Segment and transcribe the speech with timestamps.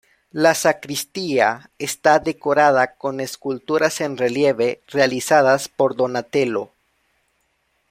[0.31, 6.71] La sacristía está decorada con esculturas en relieve realizadas por Donatello.